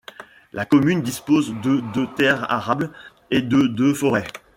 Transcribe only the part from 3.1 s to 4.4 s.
et de de forêts.